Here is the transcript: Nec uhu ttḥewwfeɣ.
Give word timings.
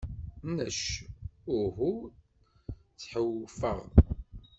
Nec 0.55 0.77
uhu 1.57 1.93
ttḥewwfeɣ. 2.91 3.79